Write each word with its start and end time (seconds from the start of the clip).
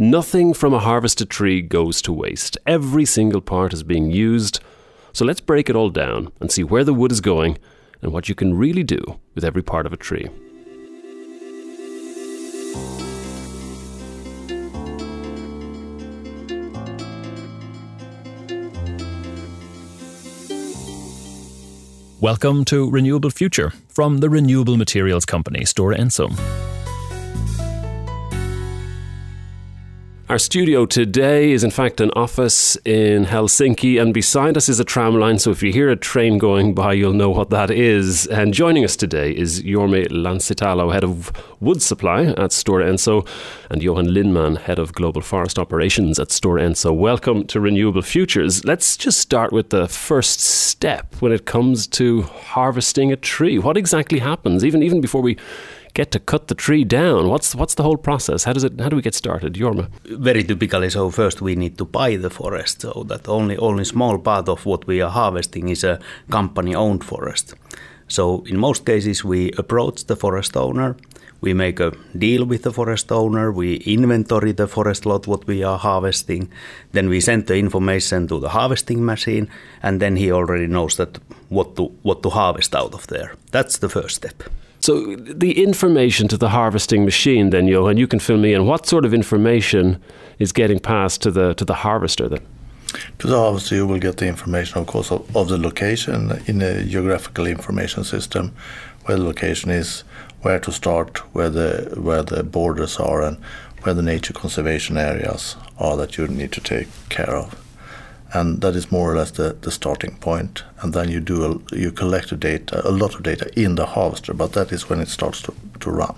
Nothing 0.00 0.54
from 0.54 0.72
a 0.74 0.78
harvested 0.78 1.28
tree 1.28 1.60
goes 1.60 2.00
to 2.02 2.12
waste. 2.12 2.56
Every 2.64 3.04
single 3.04 3.40
part 3.40 3.72
is 3.72 3.82
being 3.82 4.12
used. 4.12 4.60
So 5.12 5.24
let's 5.24 5.40
break 5.40 5.68
it 5.68 5.74
all 5.74 5.90
down 5.90 6.30
and 6.40 6.52
see 6.52 6.62
where 6.62 6.84
the 6.84 6.94
wood 6.94 7.10
is 7.10 7.20
going 7.20 7.58
and 8.00 8.12
what 8.12 8.28
you 8.28 8.36
can 8.36 8.56
really 8.56 8.84
do 8.84 9.00
with 9.34 9.44
every 9.44 9.60
part 9.60 9.86
of 9.86 9.92
a 9.92 9.96
tree. 9.96 10.28
Welcome 22.20 22.64
to 22.66 22.88
Renewable 22.88 23.30
Future 23.30 23.72
from 23.88 24.18
the 24.18 24.30
renewable 24.30 24.76
materials 24.76 25.24
company 25.24 25.62
Stora 25.62 25.98
Enso. 25.98 26.77
Our 30.28 30.38
studio 30.38 30.84
today 30.84 31.52
is, 31.52 31.64
in 31.64 31.70
fact, 31.70 32.02
an 32.02 32.10
office 32.10 32.76
in 32.84 33.24
Helsinki, 33.24 33.98
and 33.98 34.12
beside 34.12 34.58
us 34.58 34.68
is 34.68 34.78
a 34.78 34.84
tram 34.84 35.18
line. 35.18 35.38
So 35.38 35.50
if 35.52 35.62
you 35.62 35.72
hear 35.72 35.88
a 35.88 35.96
train 35.96 36.36
going 36.36 36.74
by, 36.74 36.92
you'll 36.92 37.14
know 37.14 37.30
what 37.30 37.48
that 37.48 37.70
is. 37.70 38.26
And 38.26 38.52
joining 38.52 38.84
us 38.84 38.94
today 38.94 39.34
is 39.34 39.62
Jorma 39.62 40.06
Lansitalo, 40.08 40.92
head 40.92 41.02
of 41.02 41.32
wood 41.60 41.80
supply 41.80 42.24
at 42.24 42.50
Stora 42.50 42.90
Enso, 42.90 43.26
and 43.70 43.82
Johan 43.82 44.12
Lindman, 44.12 44.56
head 44.56 44.78
of 44.78 44.92
global 44.92 45.22
forest 45.22 45.58
operations 45.58 46.18
at 46.18 46.28
Stora 46.28 46.60
Enso. 46.60 46.94
Welcome 46.94 47.46
to 47.46 47.58
Renewable 47.58 48.02
Futures. 48.02 48.66
Let's 48.66 48.98
just 48.98 49.20
start 49.20 49.50
with 49.50 49.70
the 49.70 49.88
first 49.88 50.40
step 50.40 51.14
when 51.20 51.32
it 51.32 51.46
comes 51.46 51.86
to 51.86 52.20
harvesting 52.20 53.10
a 53.10 53.16
tree. 53.16 53.58
What 53.58 53.78
exactly 53.78 54.18
happens, 54.18 54.62
even 54.62 54.82
even 54.82 55.00
before 55.00 55.22
we 55.22 55.38
get 55.98 56.10
to 56.12 56.20
cut 56.20 56.46
the 56.46 56.54
tree 56.54 56.84
down? 56.84 57.28
What's 57.28 57.54
what's 57.54 57.74
the 57.74 57.82
whole 57.82 58.00
process? 58.08 58.44
How 58.44 58.52
does 58.52 58.64
it? 58.64 58.80
How 58.80 58.88
do 58.88 58.96
we 58.96 59.02
get 59.02 59.14
started, 59.14 59.54
Jorma? 59.54 59.86
Very 60.28 60.44
typically, 60.44 60.90
so 60.90 61.10
first 61.10 61.42
we 61.42 61.54
need 61.56 61.76
to 61.78 61.84
buy 61.84 62.16
the 62.16 62.30
forest, 62.30 62.80
so 62.82 63.04
that 63.08 63.28
only 63.28 63.56
only 63.56 63.84
small 63.84 64.18
part 64.18 64.48
of 64.48 64.66
what 64.66 64.86
we 64.86 65.02
are 65.04 65.10
harvesting 65.10 65.70
is 65.70 65.84
a 65.84 65.98
company-owned 66.30 67.04
forest. 67.04 67.54
So 68.08 68.44
in 68.46 68.58
most 68.58 68.84
cases, 68.84 69.24
we 69.24 69.50
approach 69.58 70.06
the 70.06 70.16
forest 70.16 70.56
owner. 70.56 70.94
We 71.40 71.54
make 71.54 71.78
a 71.80 71.92
deal 72.18 72.44
with 72.44 72.62
the 72.62 72.72
forest 72.72 73.12
owner. 73.12 73.52
We 73.52 73.76
inventory 73.86 74.52
the 74.52 74.66
forest 74.66 75.06
lot 75.06 75.26
what 75.26 75.46
we 75.46 75.64
are 75.64 75.78
harvesting. 75.78 76.48
Then 76.92 77.08
we 77.08 77.20
send 77.20 77.46
the 77.46 77.56
information 77.56 78.26
to 78.28 78.40
the 78.40 78.48
harvesting 78.48 79.04
machine, 79.04 79.46
and 79.82 80.00
then 80.00 80.16
he 80.16 80.32
already 80.32 80.66
knows 80.66 80.96
that 80.96 81.18
what 81.48 81.76
to 81.76 81.82
what 82.02 82.22
to 82.22 82.30
harvest 82.30 82.74
out 82.74 82.94
of 82.94 83.06
there. 83.06 83.30
That's 83.50 83.78
the 83.78 83.88
first 83.88 84.14
step. 84.14 84.42
So 84.80 85.16
the 85.16 85.62
information 85.62 86.28
to 86.28 86.36
the 86.36 86.50
harvesting 86.50 87.04
machine, 87.04 87.50
then 87.50 87.66
Johan, 87.66 87.96
you 87.96 88.06
can 88.06 88.20
fill 88.20 88.38
me 88.38 88.54
in. 88.54 88.66
What 88.66 88.86
sort 88.86 89.04
of 89.04 89.12
information 89.12 90.00
is 90.38 90.52
getting 90.52 90.78
passed 90.78 91.22
to 91.22 91.30
the 91.30 91.54
to 91.54 91.64
the 91.64 91.74
harvester 91.74 92.28
then? 92.28 92.40
To 93.18 93.26
the 93.26 93.36
harvester, 93.36 93.74
you 93.74 93.86
will 93.86 93.98
get 93.98 94.16
the 94.16 94.26
information, 94.26 94.78
of 94.78 94.86
course, 94.86 95.10
of, 95.10 95.36
of 95.36 95.48
the 95.48 95.58
location 95.58 96.40
in 96.46 96.62
a 96.62 96.84
geographical 96.84 97.46
information 97.46 98.04
system, 98.04 98.52
where 99.04 99.18
the 99.18 99.24
location 99.24 99.70
is, 99.70 100.04
where 100.42 100.58
to 100.60 100.72
start, 100.72 101.18
where 101.34 101.50
the 101.50 101.94
where 102.00 102.22
the 102.22 102.42
borders 102.42 102.96
are, 102.98 103.22
and 103.22 103.36
where 103.82 103.94
the 103.94 104.02
nature 104.02 104.32
conservation 104.32 104.96
areas 104.96 105.56
are 105.78 105.96
that 105.96 106.16
you 106.16 106.26
need 106.28 106.52
to 106.52 106.60
take 106.60 106.88
care 107.08 107.34
of 107.34 107.67
and 108.34 108.60
that 108.60 108.76
is 108.76 108.92
more 108.92 109.12
or 109.12 109.16
less 109.16 109.30
the, 109.32 109.56
the 109.62 109.70
starting 109.70 110.10
point. 110.10 110.20
point 110.20 110.64
and 110.82 110.92
then 110.92 111.08
you 111.08 111.20
do 111.20 111.44
a, 111.44 111.76
you 111.76 111.90
collect 111.90 112.30
the 112.30 112.36
data 112.36 112.86
a 112.88 112.90
lot 112.90 113.14
of 113.14 113.22
data 113.22 113.48
in 113.56 113.74
the 113.74 113.86
harvester 113.86 114.34
but 114.34 114.52
that 114.52 114.72
is 114.72 114.88
when 114.88 115.00
it 115.00 115.08
starts 115.08 115.42
to, 115.42 115.52
to 115.80 115.90
run 115.90 116.14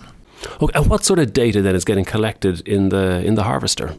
okay, 0.61 0.79
and 0.79 0.91
what 0.91 1.05
sort 1.05 1.19
of 1.19 1.33
data 1.33 1.63
then 1.63 1.75
is 1.75 1.85
getting 1.85 2.05
collected 2.05 2.67
in 2.69 2.89
the 2.89 3.25
in 3.25 3.35
the 3.35 3.43
harvester 3.43 3.95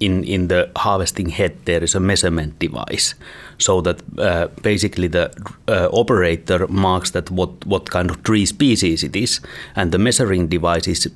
in 0.00 0.24
in 0.24 0.48
the 0.48 0.70
harvesting 0.76 1.30
head 1.30 1.56
there 1.64 1.82
is 1.82 1.94
a 1.94 2.00
measurement 2.00 2.58
device 2.58 3.14
so 3.58 3.80
that 3.80 4.02
uh, 4.18 4.46
basically 4.62 5.08
the 5.08 5.30
uh, 5.68 5.88
operator 5.92 6.66
marks 6.68 7.10
that 7.10 7.30
what 7.30 7.50
what 7.66 7.90
kind 7.90 8.10
of 8.10 8.22
tree 8.22 8.46
species 8.46 9.02
it 9.02 9.16
is 9.16 9.40
and 9.74 9.92
the 9.92 9.98
measuring 9.98 10.48
device 10.48 10.86
is 10.86 11.08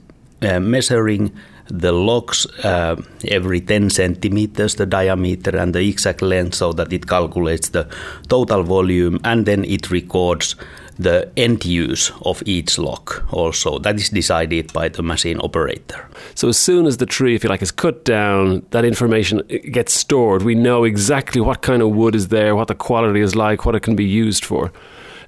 uh, 0.43 0.59
measuring 0.61 1.31
the 1.71 1.93
logs 1.93 2.47
uh, 2.65 2.97
every 3.29 3.61
10 3.61 3.91
centimeters, 3.91 4.75
the 4.75 4.87
diameter 4.87 5.57
and 5.57 5.75
the 5.75 5.89
exact 5.89 6.23
length, 6.23 6.55
so 6.55 6.73
that 6.73 6.93
it 6.93 7.07
calculates 7.07 7.71
the 7.71 7.89
total 8.29 8.63
volume 8.63 9.21
and 9.25 9.47
then 9.47 9.65
it 9.65 9.91
records 9.91 10.57
the 10.99 11.31
end 11.37 11.65
use 11.65 12.13
of 12.27 12.43
each 12.45 12.79
log 12.79 13.11
also. 13.33 13.79
That 13.79 13.97
is 13.97 14.11
decided 14.11 14.71
by 14.73 14.91
the 14.91 15.03
machine 15.03 15.41
operator. 15.41 16.07
So 16.35 16.49
as 16.49 16.59
soon 16.59 16.87
as 16.87 16.99
the 16.99 17.07
tree, 17.07 17.35
if 17.35 17.43
you 17.43 17.49
like, 17.49 17.63
is 17.63 17.71
cut 17.71 18.05
down, 18.05 18.67
that 18.71 18.85
information 18.85 19.43
gets 19.73 19.95
stored. 19.95 20.43
We 20.43 20.55
know 20.55 20.85
exactly 20.85 21.41
what 21.41 21.63
kind 21.63 21.81
of 21.81 21.91
wood 21.93 22.15
is 22.15 22.29
there, 22.29 22.55
what 22.55 22.69
the 22.69 22.75
quality 22.75 23.21
is 23.21 23.35
like, 23.35 23.65
what 23.65 23.75
it 23.75 23.81
can 23.81 23.97
be 23.97 24.05
used 24.05 24.45
for. 24.45 24.73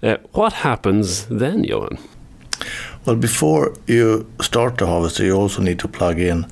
Uh, 0.03 0.17
what 0.33 0.53
happens 0.53 1.27
then, 1.27 1.65
Johan? 1.65 1.99
Well, 3.05 3.17
before 3.17 3.75
you 3.89 4.31
start 4.41 4.79
the 4.79 4.87
harvester, 4.87 5.25
you 5.25 5.35
also 5.35 5.61
need 5.61 5.81
to 5.81 5.89
plug 5.89 6.21
in 6.21 6.47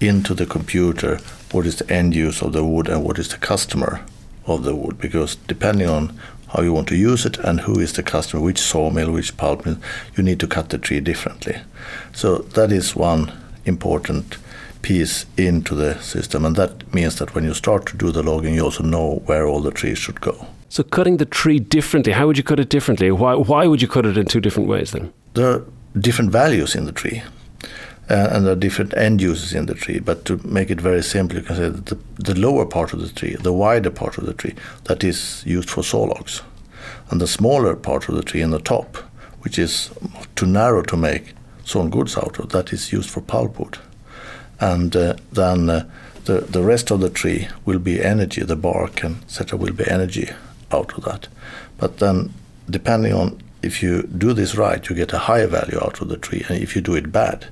into 0.00 0.32
the 0.32 0.46
computer 0.46 1.18
what 1.52 1.66
is 1.66 1.76
the 1.76 1.92
end 1.92 2.14
use 2.14 2.40
of 2.40 2.54
the 2.54 2.64
wood 2.64 2.88
and 2.88 3.04
what 3.04 3.18
is 3.18 3.28
the 3.28 3.36
customer 3.36 4.00
of 4.46 4.64
the 4.64 4.74
wood, 4.74 4.98
because 4.98 5.36
depending 5.36 5.90
on 5.90 6.18
how 6.48 6.62
you 6.62 6.72
want 6.72 6.88
to 6.88 6.96
use 6.96 7.26
it 7.26 7.36
and 7.38 7.60
who 7.60 7.78
is 7.78 7.92
the 7.92 8.02
customer, 8.02 8.42
which 8.42 8.58
sawmill, 8.58 9.12
which 9.12 9.36
pulp 9.36 9.66
mill, 9.66 9.76
you 10.16 10.22
need 10.22 10.40
to 10.40 10.46
cut 10.46 10.70
the 10.70 10.78
tree 10.78 10.98
differently. 10.98 11.56
So 12.14 12.38
that 12.38 12.72
is 12.72 12.96
one 12.96 13.30
important 13.66 14.38
piece 14.80 15.26
into 15.36 15.74
the 15.74 16.00
system, 16.00 16.46
and 16.46 16.56
that 16.56 16.94
means 16.94 17.16
that 17.16 17.34
when 17.34 17.44
you 17.44 17.52
start 17.52 17.84
to 17.88 17.98
do 17.98 18.10
the 18.10 18.22
logging, 18.22 18.54
you 18.54 18.64
also 18.64 18.82
know 18.82 19.22
where 19.26 19.46
all 19.46 19.60
the 19.60 19.70
trees 19.70 19.98
should 19.98 20.22
go. 20.22 20.46
So 20.70 20.82
cutting 20.82 21.18
the 21.18 21.26
tree 21.26 21.58
differently, 21.58 22.14
how 22.14 22.26
would 22.28 22.38
you 22.38 22.44
cut 22.44 22.58
it 22.58 22.70
differently? 22.70 23.10
Why, 23.10 23.34
why 23.34 23.66
would 23.66 23.82
you 23.82 23.88
cut 23.88 24.06
it 24.06 24.16
in 24.16 24.24
two 24.24 24.40
different 24.40 24.70
ways 24.70 24.92
then? 24.92 25.12
There 25.34 25.62
different 25.98 26.30
values 26.30 26.74
in 26.74 26.84
the 26.84 26.92
tree. 26.92 27.22
Uh, 28.10 28.28
and 28.32 28.44
there 28.44 28.52
are 28.52 28.56
different 28.56 28.96
end 28.96 29.22
uses 29.22 29.54
in 29.54 29.66
the 29.66 29.74
tree. 29.74 29.98
But 29.98 30.24
to 30.24 30.36
make 30.46 30.70
it 30.70 30.80
very 30.80 31.02
simple, 31.02 31.38
you 31.38 31.44
can 31.44 31.56
say 31.56 31.68
that 31.68 31.86
the, 31.86 31.98
the 32.16 32.38
lower 32.38 32.66
part 32.66 32.92
of 32.92 33.00
the 33.00 33.08
tree, 33.08 33.36
the 33.36 33.52
wider 33.52 33.90
part 33.90 34.18
of 34.18 34.26
the 34.26 34.34
tree, 34.34 34.54
that 34.84 35.04
is 35.04 35.42
used 35.46 35.70
for 35.70 35.82
saw 35.82 36.02
logs. 36.02 36.42
And 37.10 37.20
the 37.20 37.26
smaller 37.26 37.76
part 37.76 38.08
of 38.08 38.14
the 38.14 38.22
tree 38.22 38.42
in 38.42 38.50
the 38.50 38.58
top, 38.58 38.96
which 39.40 39.58
is 39.58 39.90
too 40.34 40.46
narrow 40.46 40.82
to 40.82 40.96
make 40.96 41.34
sawn 41.64 41.90
goods 41.90 42.16
out 42.16 42.38
of, 42.38 42.50
that 42.50 42.72
is 42.72 42.92
used 42.92 43.08
for 43.08 43.20
pulpwood. 43.20 43.78
And 44.60 44.94
uh, 44.94 45.14
then 45.32 45.70
uh, 45.70 45.88
the, 46.24 46.40
the 46.40 46.62
rest 46.62 46.90
of 46.90 47.00
the 47.00 47.10
tree 47.10 47.48
will 47.64 47.78
be 47.78 48.02
energy, 48.02 48.42
the 48.42 48.56
bark 48.56 49.02
and 49.02 49.22
etc. 49.22 49.58
will 49.58 49.72
be 49.72 49.88
energy 49.88 50.30
out 50.70 50.96
of 50.96 51.04
that. 51.04 51.28
But 51.78 51.98
then, 51.98 52.32
depending 52.68 53.12
on 53.12 53.42
if 53.62 53.82
you 53.82 54.02
do 54.02 54.32
this 54.32 54.54
right, 54.54 54.88
you 54.88 54.96
get 54.96 55.12
a 55.12 55.18
higher 55.18 55.46
value 55.46 55.78
out 55.80 56.00
of 56.00 56.08
the 56.08 56.16
tree. 56.16 56.44
And 56.48 56.62
if 56.62 56.74
you 56.74 56.82
do 56.82 56.94
it 56.94 57.12
bad, 57.12 57.46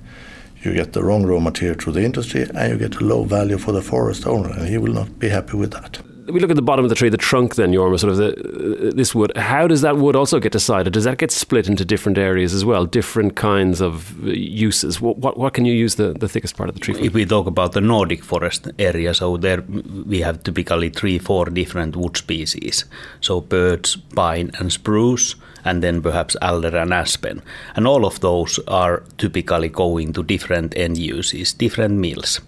you 0.63 0.75
get 0.75 0.93
the 0.93 1.03
wrong 1.03 1.25
raw 1.25 1.41
material 1.41 1.79
to 1.79 1.93
the 1.93 2.03
industry 2.03 2.43
and 2.43 2.73
you 2.73 2.79
get 2.79 3.01
a 3.01 3.05
low 3.05 3.25
value 3.25 3.59
for 3.59 3.73
the 3.73 3.83
forest 3.83 4.27
owner, 4.27 4.51
and 4.51 4.69
he 4.69 4.79
will 4.79 4.93
not 4.93 5.19
be 5.19 5.29
happy 5.29 5.57
with 5.57 5.73
that. 5.73 6.01
We 6.31 6.41
look 6.41 6.51
at 6.51 6.57
the 6.57 6.63
bottom 6.63 6.85
of 6.85 6.89
the 6.89 6.95
tree, 6.95 7.09
the 7.09 7.17
trunk. 7.17 7.55
Then, 7.55 7.73
Jorma, 7.73 7.99
sort 7.99 8.13
of 8.13 8.19
the, 8.19 8.89
uh, 8.89 8.93
this 8.95 9.15
wood. 9.15 9.37
How 9.37 9.67
does 9.67 9.81
that 9.83 9.97
wood 9.97 10.17
also 10.17 10.39
get 10.41 10.53
decided? 10.53 10.93
Does 10.93 11.05
that 11.05 11.19
get 11.19 11.31
split 11.31 11.69
into 11.69 11.85
different 11.85 12.19
areas 12.19 12.55
as 12.55 12.65
well, 12.65 12.87
different 12.87 13.37
kinds 13.37 13.81
of 13.81 14.23
uh, 14.25 14.31
uses? 14.31 15.01
What 15.01 15.19
what, 15.19 15.37
what 15.37 15.55
can 15.55 15.65
you 15.65 15.75
use 15.75 15.97
the, 15.97 16.13
the 16.13 16.29
thickest 16.29 16.57
part 16.57 16.69
of 16.69 16.75
the 16.75 16.81
tree 16.81 16.95
for? 16.95 17.05
If 17.05 17.15
we 17.15 17.25
talk 17.25 17.47
about 17.47 17.73
the 17.73 17.81
Nordic 17.81 18.23
forest 18.25 18.69
area, 18.79 19.15
so 19.15 19.37
there 19.37 19.63
we 20.07 20.21
have 20.21 20.43
typically 20.43 20.91
three, 20.91 21.19
four 21.19 21.47
different 21.47 21.97
wood 21.97 22.17
species. 22.17 22.85
So 23.21 23.41
birch, 23.41 23.97
pine, 24.15 24.51
and 24.59 24.73
spruce 24.73 25.37
and 25.65 25.83
then 25.83 26.03
perhaps 26.03 26.37
alder 26.41 26.77
and 26.77 26.93
aspen. 26.93 27.43
And 27.77 27.87
all 27.87 28.07
of 28.07 28.21
those 28.21 28.59
are 28.67 29.03
typically 29.19 29.69
going 29.69 30.13
to 30.15 30.23
different 30.23 30.77
end 30.77 30.99
uses, 30.99 31.53
different 31.53 31.95
mills. 31.95 32.41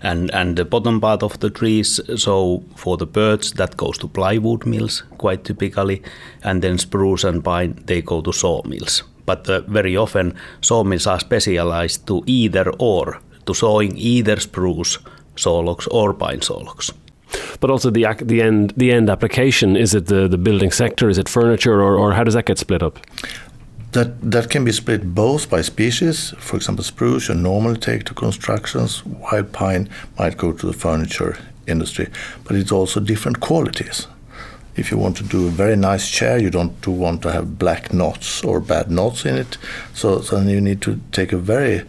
And, 0.00 0.30
and 0.32 0.56
the 0.56 0.64
bottom 0.64 1.00
part 1.00 1.22
of 1.22 1.40
the 1.40 1.50
trees, 1.50 2.00
so 2.16 2.62
for 2.76 2.96
the 2.96 3.06
birds, 3.06 3.52
that 3.52 3.76
goes 3.76 3.98
to 3.98 4.08
plywood 4.08 4.64
mills 4.66 5.02
quite 5.18 5.44
typically, 5.44 6.02
and 6.42 6.62
then 6.62 6.78
spruce 6.78 7.24
and 7.24 7.42
pine, 7.42 7.82
they 7.86 8.02
go 8.02 8.20
to 8.20 8.32
sawmills. 8.32 9.02
But 9.26 9.48
uh, 9.48 9.62
very 9.62 9.96
often, 9.96 10.34
sawmills 10.60 11.06
are 11.06 11.20
specialized 11.20 12.06
to 12.06 12.22
either 12.26 12.70
or, 12.78 13.20
to 13.46 13.54
sawing 13.54 13.96
either 13.96 14.38
spruce 14.40 14.98
sawlogs 15.36 15.88
or 15.90 16.14
pine 16.14 16.40
sawlogs 16.40 16.92
but 17.60 17.70
also 17.70 17.90
the 17.90 18.06
the 18.22 18.42
end 18.42 18.72
the 18.76 18.92
end 18.92 19.10
application. 19.10 19.76
Is 19.76 19.94
it 19.94 20.06
the, 20.06 20.28
the 20.28 20.38
building 20.38 20.70
sector? 20.70 21.08
Is 21.08 21.18
it 21.18 21.28
furniture, 21.28 21.82
or, 21.82 21.96
or 21.96 22.12
how 22.12 22.24
does 22.24 22.34
that 22.34 22.46
get 22.46 22.58
split 22.58 22.82
up? 22.82 22.98
That 23.92 24.30
that 24.30 24.50
can 24.50 24.64
be 24.64 24.72
split 24.72 25.14
both 25.14 25.48
by 25.48 25.62
species. 25.62 26.34
For 26.38 26.56
example, 26.56 26.84
spruce 26.84 27.28
you 27.28 27.34
normally 27.34 27.78
take 27.78 28.04
to 28.04 28.14
constructions. 28.14 29.04
Wild 29.04 29.52
pine 29.52 29.88
might 30.18 30.36
go 30.36 30.52
to 30.52 30.66
the 30.66 30.72
furniture 30.72 31.38
industry, 31.66 32.08
but 32.44 32.56
it's 32.56 32.72
also 32.72 33.00
different 33.00 33.40
qualities. 33.40 34.06
If 34.76 34.90
you 34.90 34.98
want 34.98 35.16
to 35.16 35.24
do 35.24 35.48
a 35.48 35.50
very 35.50 35.76
nice 35.76 36.08
chair, 36.08 36.38
you 36.38 36.50
don't 36.50 36.86
want 36.86 37.22
to 37.22 37.32
have 37.32 37.58
black 37.58 37.92
knots 37.92 38.44
or 38.44 38.60
bad 38.60 38.90
knots 38.90 39.24
in 39.24 39.36
it. 39.36 39.58
So, 39.92 40.20
so 40.20 40.36
then 40.36 40.48
you 40.48 40.60
need 40.60 40.80
to 40.82 41.00
take 41.10 41.32
a 41.32 41.36
very 41.36 41.82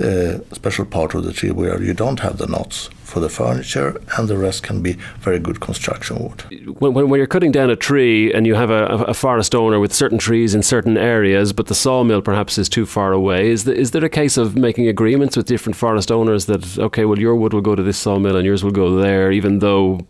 uh, 0.00 0.40
special 0.52 0.84
part 0.84 1.14
of 1.14 1.24
the 1.24 1.32
tree 1.32 1.50
where 1.50 1.82
you 1.82 1.94
don't 1.94 2.20
have 2.20 2.36
the 2.36 2.46
knots 2.46 2.90
for 3.06 3.20
the 3.20 3.28
furniture, 3.28 4.00
and 4.18 4.26
the 4.26 4.36
rest 4.36 4.64
can 4.64 4.82
be 4.82 4.94
very 5.20 5.38
good 5.38 5.60
construction 5.60 6.18
wood. 6.18 6.42
When, 6.80 6.92
when, 6.92 7.08
when 7.08 7.18
you're 7.18 7.28
cutting 7.28 7.52
down 7.52 7.70
a 7.70 7.76
tree 7.76 8.34
and 8.34 8.46
you 8.46 8.56
have 8.56 8.70
a, 8.70 8.86
a, 8.86 9.14
forest 9.14 9.54
owner 9.54 9.78
with 9.78 9.94
certain 9.94 10.18
trees 10.18 10.56
in 10.56 10.62
certain 10.64 10.98
areas, 10.98 11.52
but 11.52 11.66
the 11.66 11.74
sawmill 11.74 12.20
perhaps 12.20 12.58
is 12.58 12.68
too 12.68 12.84
far 12.84 13.12
away, 13.12 13.50
is, 13.50 13.62
the, 13.62 13.74
is 13.74 13.92
there 13.92 14.04
a 14.04 14.10
case 14.10 14.36
of 14.36 14.56
making 14.56 14.88
agreements 14.88 15.36
with 15.36 15.46
different 15.46 15.76
forest 15.76 16.10
owners 16.10 16.46
that, 16.46 16.78
okay, 16.78 17.04
well, 17.04 17.18
your 17.18 17.36
wood 17.36 17.54
will 17.54 17.60
go 17.60 17.76
to 17.76 17.82
this 17.82 17.96
sawmill 17.96 18.36
and 18.36 18.44
yours 18.44 18.64
will 18.64 18.72
go 18.72 18.96
there, 18.96 19.30
even 19.30 19.60
though 19.60 20.00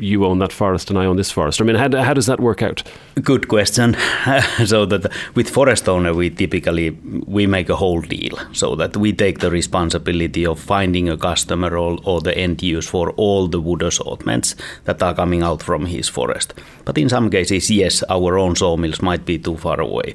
you 0.00 0.24
own 0.24 0.38
that 0.38 0.52
forest 0.52 0.90
and 0.90 0.98
I 0.98 1.06
own 1.06 1.16
this 1.16 1.30
forest? 1.30 1.60
I 1.60 1.64
mean, 1.64 1.76
how, 1.76 1.88
how 2.02 2.14
does 2.14 2.26
that 2.26 2.40
work 2.40 2.62
out? 2.62 2.82
Good 3.22 3.48
question. 3.48 3.94
so 4.64 4.86
that 4.86 5.12
with 5.34 5.48
forest 5.48 5.88
owner, 5.88 6.14
we 6.14 6.30
typically 6.30 6.90
we 7.26 7.46
make 7.46 7.68
a 7.68 7.76
whole 7.76 8.00
deal, 8.00 8.38
so 8.52 8.76
that 8.76 8.96
we 8.96 9.12
take 9.12 9.40
the 9.40 9.50
responsibility 9.50 10.46
of 10.46 10.58
finding 10.58 11.08
a 11.08 11.16
customer 11.16 11.76
or, 11.76 11.98
or 12.04 12.20
the 12.20 12.36
end 12.36 12.62
use 12.62 12.86
for 12.86 13.10
all 13.12 13.48
the 13.48 13.60
wood 13.60 13.82
assortments 13.82 14.54
that 14.84 15.02
are 15.02 15.14
coming 15.14 15.42
out 15.42 15.62
from 15.62 15.86
his 15.86 16.08
forest. 16.08 16.54
But 16.84 16.98
in 16.98 17.08
some 17.08 17.30
cases, 17.30 17.70
yes, 17.70 18.02
our 18.08 18.38
own 18.38 18.56
sawmills 18.56 19.02
might 19.02 19.24
be 19.24 19.38
too 19.38 19.56
far 19.56 19.80
away 19.80 20.14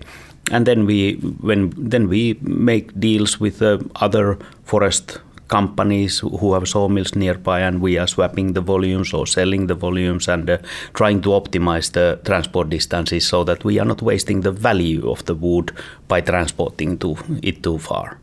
and 0.52 0.66
then 0.66 0.86
we 0.86 1.14
when 1.42 1.74
then 1.78 2.08
we 2.08 2.38
make 2.42 3.00
deals 3.00 3.40
with 3.40 3.62
uh, 3.62 3.78
other 3.96 4.38
forest 4.64 5.20
companies 5.52 6.20
who 6.20 6.54
have 6.54 6.68
sawmills 6.68 7.14
nearby, 7.14 7.60
and 7.60 7.82
we 7.82 7.98
are 8.00 8.08
swapping 8.08 8.54
the 8.54 8.62
volumes 8.62 9.14
or 9.14 9.28
selling 9.28 9.68
the 9.68 9.76
volumes 9.76 10.28
and 10.28 10.50
uh, 10.50 10.58
trying 10.94 11.22
to 11.22 11.30
optimize 11.30 11.92
the 11.92 12.20
transport 12.24 12.70
distances 12.70 13.28
so 13.28 13.44
that 13.44 13.64
we 13.64 13.78
are 13.80 13.86
not 13.86 14.02
wasting 14.02 14.42
the 14.42 14.52
value 14.52 15.12
of 15.12 15.26
the 15.26 15.36
wood 15.36 15.72
by 16.08 16.22
transporting 16.22 16.98
to 16.98 17.18
it 17.44 17.62
too 17.62 17.78
far. 17.78 18.18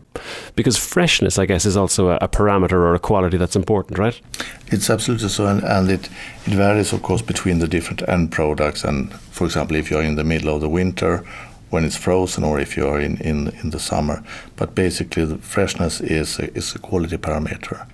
Because 0.57 0.77
freshness, 0.77 1.39
I 1.39 1.47
guess, 1.47 1.67
is 1.67 1.77
also 1.77 2.09
a, 2.09 2.19
a 2.23 2.29
parameter 2.29 2.73
or 2.73 2.95
a 2.95 2.99
quality 2.99 3.37
that's 3.37 3.57
important, 3.57 3.99
right? 3.99 4.21
It's 4.69 4.91
absolutely 4.91 5.29
so, 5.29 5.47
and, 5.47 5.63
and 5.63 5.91
it, 5.91 6.09
it 6.47 6.55
varies, 6.55 6.93
of 6.93 7.03
course, 7.03 7.23
between 7.23 7.59
the 7.59 7.69
different 7.69 8.03
end 8.09 8.33
products. 8.33 8.85
And 8.85 9.13
for 9.31 9.45
example, 9.45 9.77
if 9.77 9.91
you're 9.91 10.03
in 10.03 10.17
the 10.17 10.25
middle 10.25 10.55
of 10.55 10.61
the 10.61 10.69
winter 10.69 11.25
when 11.71 11.85
it's 11.85 11.97
frozen 11.97 12.45
or 12.45 12.59
if 12.59 12.77
you 12.77 12.87
are 12.87 13.01
in, 13.01 13.19
in, 13.19 13.49
in 13.63 13.71
the 13.71 13.79
summer. 13.79 14.23
But 14.57 14.75
basically, 14.75 15.25
the 15.25 15.39
freshness 15.39 16.01
is 16.01 16.39
a, 16.39 16.53
is 16.57 16.75
a 16.75 16.79
quality 16.79 17.17
parameter. 17.17 17.87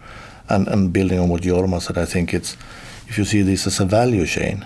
And, 0.48 0.68
and 0.68 0.92
building 0.92 1.18
on 1.18 1.28
what 1.28 1.42
Jorma 1.42 1.80
said, 1.80 1.98
I 1.98 2.04
think 2.04 2.34
it's 2.34 2.56
if 3.08 3.18
you 3.18 3.24
see 3.24 3.42
this 3.42 3.66
as 3.66 3.80
a 3.80 3.84
value 3.84 4.26
chain, 4.26 4.64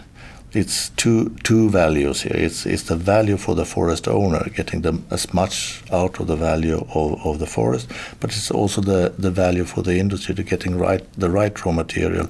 it's 0.53 0.89
two 0.91 1.31
two 1.43 1.69
values 1.71 2.23
here. 2.23 2.37
It's 2.37 2.65
it's 2.65 2.85
the 2.85 2.97
value 2.97 3.37
for 3.37 3.55
the 3.55 3.65
forest 3.65 4.09
owner, 4.09 4.49
getting 4.55 4.83
them 4.83 5.05
as 5.11 5.33
much 5.35 5.83
out 5.93 6.21
of 6.21 6.27
the 6.27 6.37
value 6.37 6.87
of, 6.95 7.27
of 7.27 7.39
the 7.39 7.47
forest, 7.47 7.91
but 8.21 8.31
it's 8.31 8.51
also 8.51 8.81
the, 8.81 9.13
the 9.19 9.31
value 9.31 9.65
for 9.65 9.83
the 9.83 9.99
industry 9.99 10.35
to 10.35 10.43
getting 10.43 10.79
right 10.79 11.05
the 11.15 11.29
right 11.29 11.65
raw 11.65 11.73
material 11.73 12.29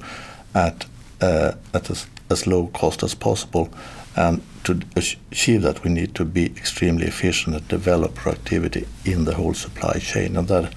at 0.54 0.86
uh, 1.20 1.52
at 1.72 1.90
as, 1.90 2.06
as 2.30 2.46
low 2.46 2.66
cost 2.68 3.02
as 3.02 3.14
possible 3.14 3.68
and 4.16 4.42
to 4.64 4.80
achieve 4.96 5.62
that, 5.62 5.84
we 5.84 5.90
need 5.90 6.14
to 6.14 6.24
be 6.24 6.46
extremely 6.46 7.06
efficient 7.06 7.56
and 7.56 7.68
develop 7.68 8.14
productivity 8.14 8.86
in 9.04 9.24
the 9.24 9.34
whole 9.34 9.54
supply 9.54 9.98
chain. 9.98 10.36
And 10.36 10.48
that, 10.48 10.74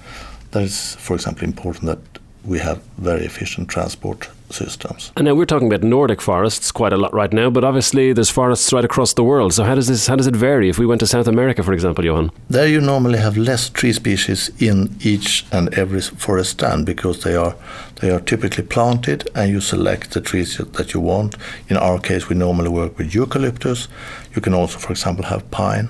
that 0.51 0.63
is, 0.63 0.95
for 0.95 1.15
example, 1.15 1.43
important 1.43 1.85
that 1.85 2.10
we 2.45 2.59
have 2.59 2.81
very 2.97 3.25
efficient 3.25 3.69
transport 3.69 4.29
systems. 4.49 5.11
And 5.15 5.25
now 5.25 5.35
we're 5.35 5.45
talking 5.45 5.67
about 5.67 5.83
Nordic 5.83 6.21
forests 6.21 6.71
quite 6.71 6.93
a 6.93 6.97
lot 6.97 7.13
right 7.13 7.31
now, 7.31 7.49
but 7.49 7.63
obviously 7.63 8.13
there's 8.13 8.29
forests 8.29 8.71
right 8.73 8.83
across 8.83 9.13
the 9.13 9.23
world. 9.23 9.53
So 9.53 9.63
how 9.63 9.75
does 9.75 9.87
this 9.87 10.07
how 10.07 10.15
does 10.15 10.27
it 10.27 10.35
vary 10.35 10.69
if 10.69 10.77
we 10.77 10.85
went 10.85 10.99
to 11.01 11.07
South 11.07 11.27
America, 11.27 11.63
for 11.63 11.73
example, 11.73 12.03
Johan? 12.03 12.31
There 12.49 12.67
you 12.67 12.81
normally 12.81 13.19
have 13.19 13.37
less 13.37 13.69
tree 13.69 13.93
species 13.93 14.51
in 14.59 14.95
each 15.01 15.45
and 15.51 15.73
every 15.73 16.01
forest 16.01 16.51
stand 16.51 16.85
because 16.85 17.23
they 17.23 17.35
are 17.35 17.55
they 18.01 18.09
are 18.09 18.19
typically 18.19 18.63
planted 18.63 19.29
and 19.35 19.51
you 19.51 19.61
select 19.61 20.11
the 20.11 20.21
trees 20.21 20.57
that 20.57 20.93
you 20.93 20.99
want. 20.99 21.35
In 21.69 21.77
our 21.77 21.99
case, 21.99 22.29
we 22.29 22.35
normally 22.35 22.69
work 22.69 22.97
with 22.97 23.13
eucalyptus. 23.13 23.87
You 24.35 24.41
can 24.41 24.53
also, 24.53 24.79
for 24.79 24.91
example, 24.91 25.25
have 25.25 25.49
pine, 25.51 25.89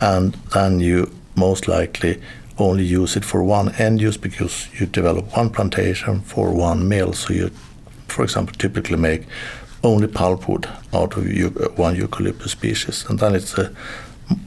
and 0.00 0.34
then 0.54 0.80
you 0.80 1.10
most 1.36 1.68
likely 1.68 2.20
only 2.60 2.84
use 2.84 3.16
it 3.16 3.24
for 3.24 3.42
one 3.42 3.70
end 3.76 4.00
use 4.00 4.16
because 4.16 4.68
you 4.78 4.86
develop 4.86 5.36
one 5.36 5.50
plantation 5.50 6.20
for 6.20 6.52
one 6.52 6.88
mill. 6.88 7.12
So 7.12 7.32
you 7.32 7.50
for 8.10 8.24
example, 8.24 8.54
typically 8.58 8.96
make 8.96 9.26
only 9.82 10.08
pulpwood 10.08 10.68
out 10.92 11.16
of 11.16 11.26
uh, 11.26 11.68
one 11.76 11.96
eucalyptus 11.96 12.52
species. 12.52 13.04
And 13.08 13.18
then 13.18 13.34
it's 13.34 13.56
a 13.56 13.72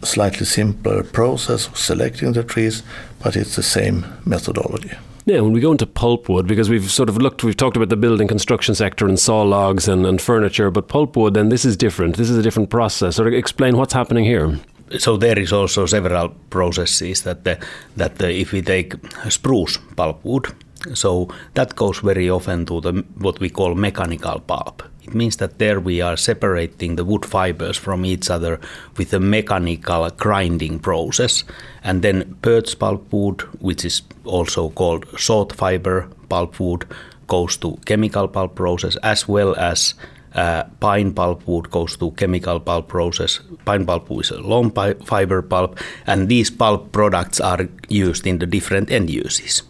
slightly 0.03 0.45
simpler 0.45 1.03
process 1.03 1.67
of 1.67 1.77
selecting 1.77 2.33
the 2.33 2.43
trees, 2.43 2.83
but 3.21 3.35
it's 3.35 3.55
the 3.55 3.63
same 3.63 4.05
methodology. 4.25 4.91
Yeah, 5.25 5.39
when 5.39 5.53
we 5.53 5.61
go 5.61 5.71
into 5.71 5.85
pulpwood, 5.85 6.47
because 6.47 6.69
we've 6.69 6.91
sort 6.91 7.07
of 7.07 7.17
looked, 7.17 7.43
we've 7.43 7.55
talked 7.55 7.77
about 7.77 7.89
the 7.89 7.95
building 7.95 8.27
construction 8.27 8.75
sector 8.75 9.07
and 9.07 9.17
saw 9.17 9.41
logs 9.41 9.87
and, 9.87 10.05
and 10.05 10.21
furniture, 10.21 10.69
but 10.69 10.89
pulpwood, 10.89 11.33
then 11.33 11.49
this 11.49 11.63
is 11.63 11.77
different. 11.77 12.17
This 12.17 12.29
is 12.29 12.37
a 12.37 12.41
different 12.41 12.69
process. 12.69 13.15
So 13.15 13.25
explain 13.25 13.77
what's 13.77 13.93
happening 13.93 14.25
here. 14.25 14.59
So 14.97 15.17
there 15.17 15.39
is 15.39 15.51
also 15.51 15.85
several 15.85 16.29
processes 16.49 17.23
that 17.23 17.43
the, 17.43 17.57
that 17.97 18.17
the, 18.17 18.31
if 18.31 18.51
we 18.51 18.61
take 18.61 18.95
spruce 19.29 19.77
pulpwood, 19.95 20.53
so 20.93 21.29
that 21.53 21.75
goes 21.75 21.99
very 21.99 22.29
often 22.29 22.65
to 22.65 22.81
the 22.81 23.05
what 23.17 23.39
we 23.39 23.49
call 23.49 23.75
mechanical 23.75 24.39
pulp. 24.39 24.83
It 25.03 25.13
means 25.13 25.37
that 25.37 25.59
there 25.59 25.79
we 25.79 26.01
are 26.01 26.17
separating 26.17 26.95
the 26.95 27.03
wood 27.03 27.25
fibers 27.25 27.77
from 27.77 28.05
each 28.05 28.29
other 28.29 28.59
with 28.97 29.13
a 29.13 29.19
mechanical 29.19 30.09
grinding 30.11 30.79
process. 30.79 31.43
And 31.83 32.01
then 32.01 32.37
birch 32.41 32.79
pulpwood, 32.79 33.41
which 33.61 33.83
is 33.83 34.01
also 34.23 34.69
called 34.69 35.05
short 35.17 35.53
fiber 35.53 36.07
pulpwood, 36.29 36.83
goes 37.27 37.57
to 37.57 37.77
chemical 37.85 38.27
pulp 38.27 38.55
process 38.55 38.95
as 38.97 39.27
well 39.27 39.55
as 39.55 39.95
uh, 40.35 40.63
pine 40.79 41.13
pulpwood 41.13 41.69
goes 41.69 41.97
to 41.97 42.11
chemical 42.11 42.59
pulp 42.59 42.87
process. 42.87 43.39
Pine 43.65 43.85
pulpwood 43.85 44.21
is 44.21 44.31
a 44.31 44.39
long 44.41 44.71
fiber 45.05 45.41
pulp, 45.41 45.79
and 46.07 46.29
these 46.29 46.49
pulp 46.49 46.91
products 46.91 47.39
are 47.39 47.67
used 47.89 48.25
in 48.25 48.39
the 48.39 48.45
different 48.45 48.91
end 48.91 49.09
uses 49.09 49.63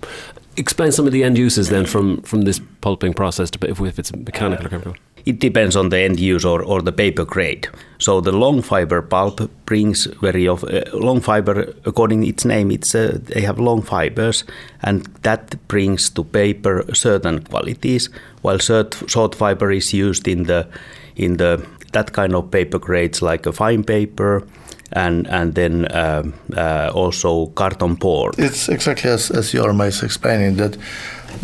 explain 0.58 0.92
some 0.92 1.08
of 1.08 1.14
the 1.14 1.24
end 1.24 1.38
uses 1.38 1.70
then 1.70 1.86
from, 1.86 2.22
from 2.22 2.44
this 2.44 2.62
pulping 2.82 3.14
process 3.14 3.50
to, 3.52 3.70
if, 3.70 3.80
if 3.80 4.00
it's 4.00 4.14
mechanical 4.14 4.66
or 4.66 4.70
chemical. 4.70 4.96
It 5.26 5.40
depends 5.40 5.76
on 5.76 5.90
the 5.90 6.00
end 6.00 6.20
use 6.20 6.44
or, 6.44 6.62
or 6.62 6.82
the 6.82 6.92
paper 6.92 7.26
grade. 7.26 7.70
So 7.98 8.20
the 8.20 8.34
long 8.34 8.62
fiber 8.62 9.02
pulp 9.02 9.50
brings 9.66 10.06
very 10.22 10.48
of 10.48 10.64
uh, 10.66 10.82
long 10.94 11.22
fiber. 11.22 11.74
According 11.86 12.26
its 12.26 12.44
name, 12.44 12.72
it's 12.72 12.94
uh, 12.94 13.20
they 13.22 13.42
have 13.42 13.60
long 13.60 13.82
fibers, 13.82 14.44
and 14.82 15.06
that 15.22 15.56
brings 15.68 16.10
to 16.10 16.24
paper 16.24 16.84
certain 16.94 17.44
qualities. 17.44 18.10
While 18.42 18.58
short, 18.58 19.02
short 19.08 19.36
fiber 19.36 19.72
is 19.72 19.94
used 19.94 20.28
in 20.28 20.44
the 20.44 20.68
in 21.16 21.38
the 21.38 21.66
that 21.94 22.12
kind 22.12 22.36
of 22.36 22.52
paper 22.52 22.80
grades 22.80 23.22
like 23.22 23.46
a 23.46 23.54
fine 23.54 23.84
paper, 23.84 24.46
and 24.92 25.28
and 25.28 25.56
then 25.56 25.86
uh, 25.86 26.24
uh, 26.58 26.92
also 26.94 27.46
carton 27.56 27.96
board. 27.96 28.36
It's 28.38 28.68
exactly 28.68 29.10
as 29.10 29.32
as 29.32 29.54
Jorma 29.54 29.88
is 29.88 30.04
explaining 30.04 30.58
that 30.58 30.76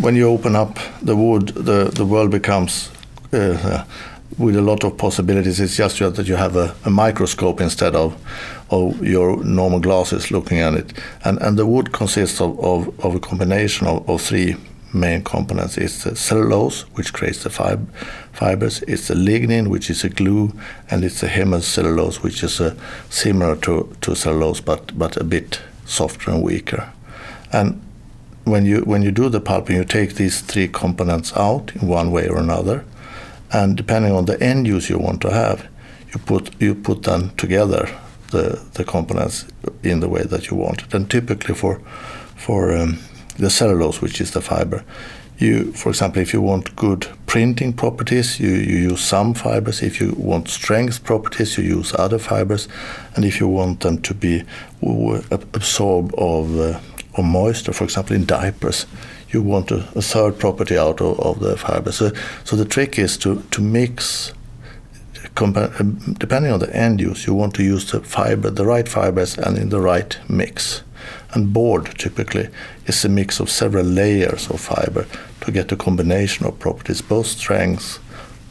when 0.02 0.16
you 0.16 0.28
open 0.28 0.56
up 0.56 0.78
the 1.02 1.16
wood, 1.16 1.48
the 1.56 1.90
the 1.96 2.06
world 2.06 2.32
becomes. 2.32 2.92
Uh, 3.32 3.84
with 4.38 4.56
a 4.56 4.62
lot 4.62 4.84
of 4.84 4.98
possibilities, 4.98 5.60
it's 5.60 5.76
just 5.76 6.00
that 6.00 6.28
you 6.28 6.36
have 6.36 6.56
a, 6.56 6.76
a, 6.86 6.90
microscope 6.90 7.60
instead 7.60 7.96
of 7.96 8.16
of 8.70 9.04
your 9.04 9.44
normal 9.44 9.80
glasses 9.80 10.32
looking 10.32 10.60
at 10.60 10.74
it, 10.76 10.94
and 11.26 11.42
and 11.42 11.58
the 11.58 11.66
wood 11.66 11.92
consists 11.92 12.40
of, 12.40 12.60
of, 12.60 12.88
of 13.04 13.16
a 13.16 13.20
combination 13.20 13.88
of, 13.88 14.08
of 14.10 14.22
three 14.22 14.56
main 14.94 15.24
components. 15.24 15.78
It's 15.78 16.04
the 16.04 16.16
cellulose, 16.16 16.82
which 16.96 17.14
creates 17.14 17.44
the 17.44 17.50
fib- 17.50 17.94
fibers. 18.32 18.82
It's 18.84 19.08
the 19.08 19.16
lignin, 19.16 19.68
which 19.68 19.90
is 19.90 20.04
a 20.04 20.10
glue, 20.10 20.54
and 20.90 21.04
it's 21.04 21.22
the 21.22 21.28
hemicellulose, 21.28 22.24
which 22.24 22.44
is 22.44 22.60
uh, 22.60 22.76
similar 23.10 23.56
to, 23.58 23.96
to 24.02 24.16
cellulose, 24.16 24.62
but, 24.62 24.98
but 24.98 25.18
a 25.18 25.24
bit 25.24 25.62
softer 25.86 26.32
and 26.32 26.44
weaker. 26.44 26.92
And 27.52 27.82
when 28.46 28.66
you 28.66 28.82
when 28.82 29.04
you 29.04 29.12
do 29.12 29.30
the 29.30 29.40
pulping, 29.40 29.76
you 29.76 29.86
take 29.86 30.16
these 30.16 30.42
three 30.42 30.68
components 30.68 31.34
out 31.36 31.76
in 31.76 31.88
one 31.88 32.12
way 32.12 32.28
or 32.28 32.38
another, 32.38 32.84
and 33.52 33.76
depending 33.76 34.14
on 34.14 34.26
the 34.26 34.42
end 34.42 34.68
use 34.68 34.90
you 34.90 34.98
want 34.98 35.22
to 35.22 35.32
have, 35.32 35.68
you 36.14 36.20
put 36.20 36.50
you 36.62 36.76
put 36.76 37.04
them 37.04 37.32
together 37.36 37.90
the 38.32 38.62
the 38.74 38.84
components 38.84 39.46
in 39.84 40.00
the 40.00 40.10
way 40.10 40.24
that 40.24 40.50
you 40.50 40.58
want. 40.58 40.94
And 40.94 41.10
typically 41.10 41.56
for 41.56 41.82
for 42.36 42.76
um, 42.76 43.00
the 43.38 43.50
cellulose, 43.50 44.02
which 44.02 44.22
is 44.22 44.32
the 44.32 44.42
fiber. 44.42 44.84
You, 45.40 45.72
for 45.72 45.90
example, 45.90 46.22
if 46.22 46.34
you 46.34 46.42
want 46.42 46.76
good 46.76 47.08
printing 47.26 47.72
properties, 47.72 48.42
you, 48.42 48.50
you 48.50 48.78
use 48.92 49.02
some 49.02 49.34
fibers. 49.34 49.82
If 49.82 50.02
you 50.02 50.14
want 50.18 50.50
strength 50.50 51.02
properties, 51.06 51.58
you 51.58 51.64
use 51.64 51.94
other 51.98 52.20
fibers. 52.20 52.68
And 53.16 53.24
if 53.24 53.40
you 53.40 53.48
want 53.48 53.80
them 53.80 54.02
to 54.02 54.14
be 54.14 54.44
absorbed 54.82 56.14
of, 56.18 56.60
uh, 56.60 56.80
of 57.16 57.24
moisture, 57.24 57.72
for 57.72 57.86
example, 57.86 58.18
in 58.18 58.26
diapers, 58.26 58.86
you 59.32 59.42
want 59.42 59.72
a, 59.72 59.88
a 59.96 60.02
third 60.02 60.40
property 60.40 60.78
out 60.78 61.02
of, 61.02 61.20
of 61.20 61.40
the 61.40 61.58
fiber. 61.58 61.92
So, 61.92 62.12
so 62.44 62.56
the 62.56 62.66
trick 62.66 62.98
is 62.98 63.18
to, 63.18 63.42
to 63.52 63.62
mix 63.62 64.34
um, 65.42 66.16
depending 66.18 66.52
on 66.52 66.60
the 66.60 66.76
end 66.76 67.00
use, 67.00 67.26
you 67.26 67.34
want 67.34 67.54
to 67.56 67.64
use 67.64 67.92
the 67.92 68.02
fiber, 68.02 68.50
the 68.50 68.66
right 68.66 68.88
fibers, 68.88 69.38
and 69.38 69.58
in 69.58 69.70
the 69.70 69.80
right 69.80 70.18
mix. 70.28 70.84
And 71.34 71.54
board 71.54 71.98
typically 71.98 72.50
is 72.88 73.06
a 73.06 73.10
mix 73.10 73.40
of 73.40 73.50
several 73.50 73.86
layers 73.86 74.50
of 74.50 74.60
fiber 74.60 75.06
to 75.42 75.52
get 75.52 75.72
a 75.72 75.76
combination 75.76 76.46
of 76.46 76.60
properties, 76.60 77.02
both 77.02 77.28
strength, 77.28 78.00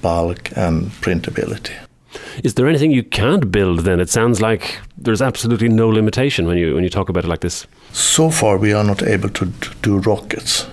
bulk, 0.00 0.56
and 0.56 0.90
printability. 1.02 1.74
Is 2.42 2.54
there 2.54 2.66
anything 2.66 2.90
you 2.90 3.02
can't 3.02 3.50
build 3.50 3.80
then? 3.80 4.00
It 4.00 4.08
sounds 4.08 4.40
like 4.40 4.78
there's 4.96 5.20
absolutely 5.20 5.68
no 5.68 5.88
limitation 5.88 6.46
when 6.46 6.56
you 6.56 6.74
when 6.74 6.84
you 6.84 6.90
talk 6.90 7.08
about 7.08 7.24
it 7.24 7.28
like 7.28 7.40
this. 7.40 7.66
So 7.92 8.30
far, 8.30 8.58
we 8.58 8.72
are 8.72 8.84
not 8.84 9.02
able 9.02 9.28
to 9.30 9.46
do 9.82 9.98
rockets. 9.98 10.66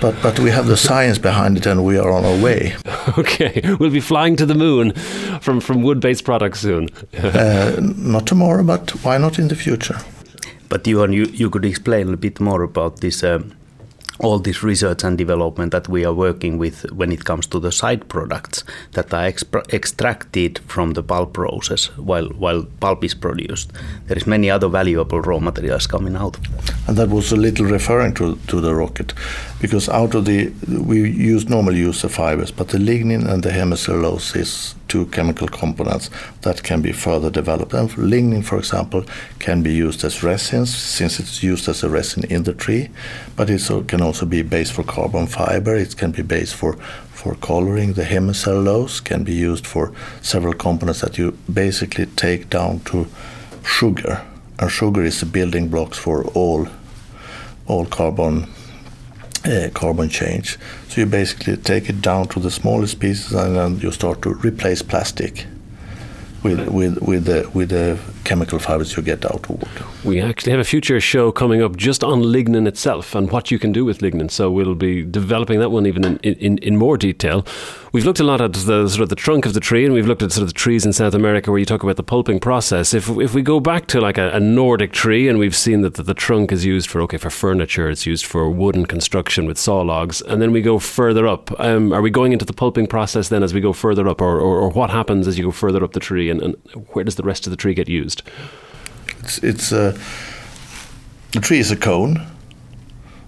But, 0.00 0.14
but 0.22 0.38
we 0.38 0.50
have 0.50 0.66
the 0.66 0.76
science 0.76 1.18
behind 1.18 1.56
it 1.56 1.64
and 1.66 1.82
we 1.82 1.96
are 1.98 2.10
on 2.10 2.24
our 2.24 2.36
way. 2.42 2.76
Okay, 3.18 3.62
we'll 3.78 3.90
be 3.92 4.00
flying 4.00 4.34
to 4.36 4.44
the 4.44 4.54
moon 4.54 4.92
from, 5.40 5.60
from 5.60 5.82
wood 5.82 6.00
based 6.00 6.24
products 6.24 6.58
soon. 6.60 6.88
uh, 7.16 7.76
not 7.80 8.26
tomorrow, 8.26 8.64
but 8.64 8.90
why 9.04 9.16
not 9.16 9.38
in 9.38 9.46
the 9.46 9.54
future? 9.54 9.96
But 10.68 10.84
Johan, 10.86 11.12
you, 11.12 11.26
you 11.26 11.48
could 11.48 11.64
explain 11.64 12.12
a 12.12 12.16
bit 12.16 12.40
more 12.40 12.62
about 12.62 13.00
this 13.00 13.22
um, 13.22 13.52
all 14.18 14.38
this 14.38 14.62
research 14.62 15.04
and 15.04 15.18
development 15.18 15.72
that 15.72 15.88
we 15.88 16.04
are 16.04 16.14
working 16.14 16.58
with 16.58 16.90
when 16.92 17.12
it 17.12 17.24
comes 17.24 17.46
to 17.46 17.60
the 17.60 17.72
side 17.72 18.08
products 18.08 18.64
that 18.92 19.12
are 19.12 19.26
extracted 19.72 20.58
from 20.66 20.92
the 20.92 21.02
pulp 21.02 21.32
process 21.32 21.86
while 21.96 22.28
while 22.28 22.64
pulp 22.80 23.04
is 23.04 23.14
produced. 23.14 23.72
There 24.06 24.16
is 24.16 24.26
many 24.26 24.50
other 24.50 24.68
valuable 24.68 25.20
raw 25.20 25.38
materials 25.38 25.86
coming 25.86 26.16
out. 26.16 26.38
And 26.86 26.96
that 26.96 27.08
was 27.08 27.32
a 27.32 27.36
little 27.36 27.66
referring 27.66 28.14
to, 28.14 28.36
to 28.46 28.60
the 28.60 28.74
rocket, 28.74 29.12
because 29.60 29.88
out 29.88 30.14
of 30.14 30.26
the 30.26 30.52
we 30.68 31.10
use 31.10 31.48
normally 31.48 31.78
use 31.78 32.02
the 32.02 32.08
fibers, 32.08 32.50
but 32.50 32.68
the 32.68 32.78
lignin 32.78 33.26
and 33.26 33.42
the 33.42 33.50
hemicellulose 33.50 34.36
is 34.36 34.74
two 34.88 35.06
chemical 35.06 35.48
components 35.48 36.10
that 36.42 36.62
can 36.62 36.82
be 36.82 36.92
further 36.92 37.30
developed. 37.30 37.72
And 37.72 37.90
lignin, 37.90 38.44
for 38.44 38.58
example, 38.58 39.04
can 39.38 39.62
be 39.62 39.72
used 39.72 40.04
as 40.04 40.22
resins 40.22 40.74
since 40.74 41.18
it's 41.18 41.42
used 41.42 41.68
as 41.68 41.82
a 41.82 41.88
resin 41.88 42.24
in 42.24 42.42
the 42.42 42.52
tree, 42.52 42.90
but 43.34 43.48
it 43.48 43.62
can 43.88 44.02
also 44.02 44.26
be 44.26 44.42
base 44.42 44.70
for 44.70 44.82
carbon 44.82 45.26
fiber. 45.26 45.74
It 45.74 45.96
can 45.96 46.12
be 46.12 46.22
base 46.22 46.52
for 46.52 46.74
for 47.12 47.34
coloring. 47.36 47.94
The 47.94 48.04
hemicellulose 48.04 49.02
can 49.02 49.24
be 49.24 49.32
used 49.32 49.66
for 49.66 49.92
several 50.20 50.52
components 50.52 51.00
that 51.00 51.16
you 51.16 51.32
basically 51.52 52.06
take 52.06 52.50
down 52.50 52.80
to 52.80 53.06
sugar, 53.64 54.22
and 54.58 54.70
sugar 54.70 55.02
is 55.02 55.20
the 55.20 55.26
building 55.26 55.68
blocks 55.68 55.96
for 55.96 56.26
all 56.34 56.68
all 57.66 57.86
carbon 57.86 58.46
uh, 59.46 59.70
carbon 59.74 60.08
change. 60.08 60.58
So 60.88 61.00
you 61.00 61.06
basically 61.06 61.56
take 61.56 61.88
it 61.88 62.02
down 62.02 62.28
to 62.28 62.40
the 62.40 62.50
smallest 62.50 63.00
pieces, 63.00 63.32
and 63.32 63.56
then 63.56 63.80
you 63.80 63.90
start 63.90 64.22
to 64.22 64.34
replace 64.34 64.82
plastic 64.82 65.46
with 66.46 66.68
with 66.68 67.02
with 67.02 67.24
the 67.24 67.50
with 67.52 67.70
the 67.70 67.98
chemical 68.24 68.58
fibers 68.58 68.96
you 68.96 69.02
get 69.02 69.24
out 69.24 69.48
of 69.48 69.50
wood. 69.50 69.68
We 70.04 70.20
actually 70.20 70.52
have 70.52 70.60
a 70.60 70.64
future 70.64 71.00
show 71.00 71.32
coming 71.32 71.62
up 71.62 71.76
just 71.76 72.02
on 72.04 72.22
lignin 72.22 72.66
itself 72.66 73.14
and 73.14 73.30
what 73.30 73.50
you 73.50 73.58
can 73.58 73.72
do 73.72 73.84
with 73.84 73.98
lignin. 73.98 74.30
So 74.30 74.50
we'll 74.50 74.74
be 74.74 75.04
developing 75.04 75.60
that 75.60 75.70
one 75.70 75.86
even 75.86 76.04
in, 76.04 76.18
in, 76.18 76.58
in 76.58 76.76
more 76.76 76.96
detail. 76.96 77.44
We've 77.92 78.04
looked 78.04 78.20
a 78.20 78.24
lot 78.24 78.42
at 78.42 78.52
the 78.52 78.88
sort 78.88 79.00
of 79.00 79.08
the 79.08 79.16
trunk 79.16 79.46
of 79.46 79.54
the 79.54 79.60
tree, 79.60 79.84
and 79.84 79.94
we've 79.94 80.06
looked 80.06 80.22
at 80.22 80.30
sort 80.30 80.42
of 80.42 80.48
the 80.48 80.54
trees 80.54 80.84
in 80.84 80.92
South 80.92 81.14
America 81.14 81.50
where 81.50 81.58
you 81.58 81.64
talk 81.64 81.82
about 81.82 81.96
the 81.96 82.02
pulping 82.02 82.38
process. 82.38 82.92
If 82.92 83.08
if 83.08 83.32
we 83.32 83.40
go 83.40 83.58
back 83.58 83.86
to 83.86 84.00
like 84.00 84.18
a, 84.18 84.30
a 84.32 84.40
Nordic 84.40 84.92
tree, 84.92 85.28
and 85.28 85.38
we've 85.38 85.56
seen 85.56 85.80
that 85.80 85.94
the, 85.94 86.02
the, 86.02 86.12
trunk 86.12 86.52
is 86.52 86.64
used 86.64 86.90
for 86.90 87.00
okay 87.02 87.16
for 87.16 87.30
furniture, 87.30 87.88
it's 87.88 88.04
used 88.04 88.26
for 88.26 88.50
wooden 88.50 88.84
construction 88.84 89.46
with 89.46 89.56
saw 89.56 89.80
logs, 89.80 90.20
and 90.20 90.42
then 90.42 90.52
we 90.52 90.60
go 90.60 90.78
further 90.78 91.26
up. 91.26 91.58
Um, 91.58 91.92
are 91.92 92.02
we 92.02 92.10
going 92.10 92.32
into 92.32 92.44
the 92.44 92.52
pulping 92.52 92.86
process 92.86 93.30
then 93.30 93.42
as 93.42 93.54
we 93.54 93.62
go 93.62 93.72
further 93.72 94.06
up, 94.08 94.20
or, 94.20 94.38
or, 94.40 94.58
or 94.60 94.68
what 94.68 94.90
happens 94.90 95.26
as 95.26 95.38
you 95.38 95.44
go 95.44 95.50
further 95.50 95.82
up 95.82 95.92
the 95.92 96.00
tree, 96.00 96.28
and, 96.42 96.56
and, 96.74 96.86
where 96.92 97.04
does 97.04 97.16
the 97.16 97.22
rest 97.22 97.46
of 97.46 97.50
the 97.50 97.56
tree 97.56 97.74
get 97.74 97.88
used? 97.88 98.22
It's 99.20 99.38
it's 99.38 99.72
uh, 99.72 99.98
the 101.32 101.40
tree 101.40 101.58
is 101.58 101.70
a 101.70 101.76
cone. 101.76 102.26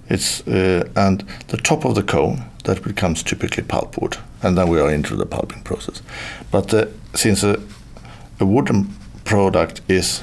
It's 0.08 0.46
uh, 0.48 0.88
and 0.96 1.24
the 1.48 1.56
top 1.56 1.84
of 1.84 1.94
the 1.94 2.02
cone 2.02 2.44
that 2.64 2.82
becomes 2.82 3.22
typically 3.22 3.62
pulpwood, 3.62 4.18
and 4.42 4.56
then 4.56 4.68
we 4.68 4.80
are 4.80 4.90
into 4.90 5.16
the 5.16 5.26
pulping 5.26 5.62
process. 5.62 6.02
But 6.50 6.72
uh, 6.74 6.86
since 7.14 7.42
a, 7.42 7.60
a, 8.40 8.46
wooden 8.46 8.88
product 9.24 9.80
is 9.88 10.22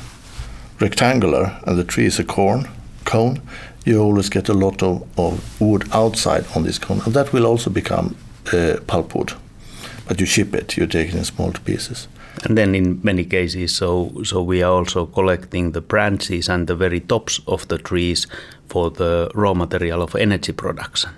rectangular 0.80 1.60
and 1.66 1.78
the 1.78 1.84
tree 1.84 2.06
is 2.06 2.20
a 2.20 2.24
corn 2.24 2.68
cone, 3.06 3.42
you 3.86 4.02
always 4.02 4.30
get 4.30 4.50
a 4.50 4.54
lot 4.54 4.82
of, 4.84 5.08
of 5.18 5.62
wood 5.62 5.88
outside 5.92 6.46
on 6.56 6.64
this 6.64 6.80
cone, 6.80 7.02
and 7.06 7.14
that 7.14 7.34
will 7.34 7.46
also 7.46 7.70
become 7.70 8.16
uh, 8.48 8.78
pulpwood. 8.88 9.36
But 10.08 10.20
you 10.20 10.26
ship 10.26 10.54
it, 10.54 10.78
you 10.78 10.88
take 10.88 11.10
it 11.10 11.16
in 11.16 11.24
small 11.24 11.52
pieces. 11.52 12.08
And 12.44 12.58
then 12.58 12.76
in 12.76 13.00
many 13.04 13.26
cases, 13.26 13.76
so 13.76 14.12
so 14.24 14.42
we 14.42 14.64
are 14.64 14.72
also 14.72 15.06
collecting 15.06 15.72
the 15.72 15.82
branches 15.82 16.50
and 16.50 16.68
the 16.68 16.76
very 16.76 17.00
tops 17.00 17.42
of 17.48 17.68
the 17.68 17.78
trees 17.78 18.28
for 18.68 18.92
the 18.92 19.30
raw 19.34 19.54
material 19.54 20.02
of 20.02 20.16
energy 20.16 20.52
production. 20.52 21.12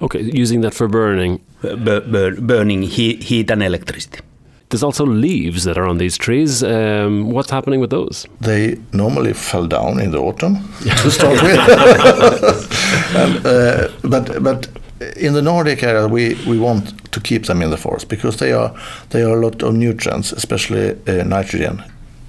Okay, 0.00 0.20
using 0.20 0.60
that 0.60 0.74
for 0.74 0.88
burning. 0.88 1.40
burning 1.62 2.82
heat, 2.82 3.22
heat 3.24 3.50
and 3.50 3.62
electricity. 3.62 4.20
There's 4.68 4.82
also 4.82 5.06
leaves 5.06 5.64
that 5.64 5.78
are 5.78 5.86
on 5.86 5.98
these 5.98 6.18
trees. 6.18 6.62
Um, 6.62 7.30
what's 7.30 7.50
happening 7.50 7.80
with 7.80 7.90
those? 7.90 8.26
They 8.40 8.78
normally 8.92 9.32
fell 9.32 9.66
down 9.66 9.98
in 9.98 10.10
the 10.10 10.18
autumn 10.18 10.56
to 10.82 11.10
start 11.10 11.42
with. 11.42 11.58
and, 13.16 13.46
uh, 13.46 13.88
but 14.02 14.42
but 14.42 14.68
in 15.16 15.34
the 15.34 15.42
Nordic 15.42 15.82
area, 15.82 16.08
we, 16.08 16.34
we 16.46 16.58
want 16.58 17.12
to 17.12 17.20
keep 17.20 17.46
them 17.46 17.62
in 17.62 17.70
the 17.70 17.76
forest 17.76 18.08
because 18.08 18.38
they 18.38 18.52
are 18.52 18.74
they 19.10 19.22
are 19.22 19.36
a 19.36 19.40
lot 19.40 19.62
of 19.62 19.74
nutrients, 19.74 20.32
especially 20.32 20.96
uh, 21.06 21.24
nitrogen, 21.24 21.82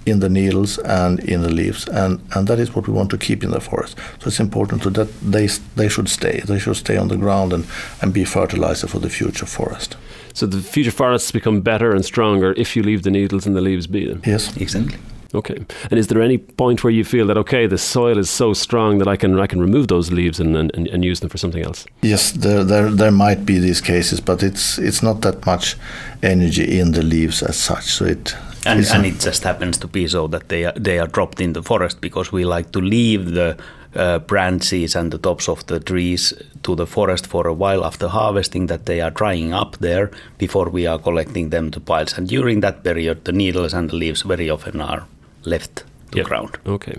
in 0.06 0.20
the 0.20 0.30
needles 0.30 0.78
and 0.80 1.20
in 1.20 1.42
the 1.42 1.50
leaves, 1.50 1.88
and, 1.88 2.20
and 2.36 2.48
that 2.48 2.60
is 2.60 2.76
what 2.76 2.88
we 2.88 2.94
want 2.94 3.10
to 3.12 3.18
keep 3.18 3.44
in 3.44 3.52
the 3.52 3.60
forest. 3.60 3.98
So 4.20 4.28
it's 4.28 4.40
important 4.40 4.84
to 4.84 4.90
that 4.92 5.08
they 5.22 5.48
they 5.76 5.90
should 5.90 6.10
stay. 6.10 6.42
They 6.46 6.60
should 6.60 6.78
stay 6.78 6.98
on 6.98 7.08
the 7.08 7.18
ground 7.18 7.54
and, 7.54 7.66
and 8.02 8.14
be 8.14 8.26
fertilizer 8.26 8.88
for 8.88 9.00
the 9.00 9.10
future 9.10 9.46
forest. 9.46 9.98
So 10.34 10.46
the 10.46 10.62
future 10.62 10.92
forests 10.92 11.32
become 11.32 11.62
better 11.62 11.96
and 11.96 12.06
stronger 12.06 12.54
if 12.58 12.76
you 12.76 12.84
leave 12.84 13.04
the 13.04 13.12
needles 13.12 13.46
and 13.48 13.56
the 13.56 13.62
leaves 13.62 13.88
be. 13.88 14.16
Yes, 14.26 14.56
exactly. 14.58 14.98
Okay. 15.34 15.58
And 15.92 16.00
is 16.00 16.08
there 16.08 16.22
any 16.22 16.38
point 16.38 16.84
where 16.84 16.92
you 16.92 17.04
feel 17.04 17.28
that 17.28 17.38
okay, 17.38 17.68
the 17.68 17.78
soil 17.78 18.18
is 18.18 18.30
so 18.30 18.54
strong 18.54 18.98
that 18.98 19.08
I 19.08 19.16
can 19.16 19.40
I 19.40 19.48
can 19.48 19.62
remove 19.62 19.88
those 19.88 20.12
leaves 20.12 20.40
and, 20.40 20.56
and, 20.58 20.72
and 20.88 21.06
use 21.06 21.20
them 21.20 21.30
for 21.30 21.38
something 21.38 21.64
else? 21.64 21.86
Yes, 22.02 22.32
there, 22.32 22.64
there 22.64 22.90
there 22.90 23.12
might 23.12 23.46
be 23.46 23.60
these 23.60 23.82
cases, 23.82 24.20
but 24.22 24.42
it's 24.42 24.80
it's 24.80 25.04
not 25.04 25.22
that 25.22 25.46
much 25.46 25.78
energy 26.24 26.80
in 26.80 26.94
the 26.94 27.04
leaves 27.04 27.44
as 27.44 27.58
such. 27.58 27.86
So 27.86 28.06
it 28.06 28.36
and, 28.66 28.86
and 28.86 29.06
it 29.06 29.20
just 29.20 29.44
happens 29.44 29.78
to 29.78 29.88
be 29.88 30.08
so 30.08 30.28
that 30.28 30.50
they 30.50 30.66
are, 30.66 30.74
they 30.76 31.00
are 31.00 31.08
dropped 31.08 31.40
in 31.40 31.54
the 31.54 31.64
forest 31.64 32.02
because 32.02 32.32
we 32.32 32.44
like 32.44 32.72
to 32.72 32.82
leave 32.82 33.32
the 33.32 33.58
uh, 33.96 34.20
branches 34.20 34.96
and 34.96 35.12
the 35.12 35.18
tops 35.18 35.48
of 35.48 35.66
the 35.68 35.80
trees 35.80 36.34
to 36.64 36.76
the 36.76 36.86
forest 36.86 37.26
for 37.26 37.48
a 37.48 37.54
while 37.54 37.86
after 37.86 38.08
harvesting 38.08 38.68
that 38.68 38.86
they 38.86 39.02
are 39.02 39.12
drying 39.12 39.54
up 39.54 39.78
there 39.78 40.12
before 40.38 40.70
we 40.70 40.86
are 40.86 41.00
collecting 41.00 41.50
them 41.50 41.72
to 41.72 41.80
piles 41.80 42.18
and 42.18 42.28
during 42.28 42.60
that 42.60 42.84
period 42.84 43.26
the 43.26 43.32
needles 43.32 43.74
and 43.74 43.90
the 43.90 43.96
leaves 43.96 44.22
very 44.22 44.50
often 44.50 44.82
are 44.82 45.08
left 45.46 45.84
to 46.12 46.18
yep. 46.18 46.28
ground. 46.28 46.58
Okay. 46.66 46.98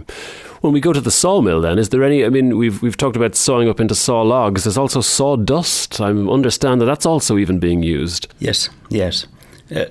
When 0.61 0.73
we 0.73 0.81
go 0.81 0.93
to 0.93 1.01
the 1.01 1.11
sawmill, 1.11 1.61
then 1.61 1.79
is 1.79 1.89
there 1.89 2.05
any? 2.05 2.25
I 2.25 2.29
mean, 2.29 2.57
we've 2.59 2.83
we've 2.83 2.97
talked 2.97 3.17
about 3.17 3.35
sawing 3.35 3.69
up 3.69 3.81
into 3.81 3.95
saw 3.95 4.23
logs. 4.23 4.65
There's 4.65 4.79
also 4.79 5.01
sawdust. 5.01 6.01
I 6.01 6.11
understand 6.11 6.81
that 6.81 6.87
that's 6.87 7.07
also 7.07 7.39
even 7.39 7.59
being 7.59 7.83
used. 7.83 8.29
Yes. 8.39 8.69
Yes. 8.91 9.27
Uh, 9.75 9.87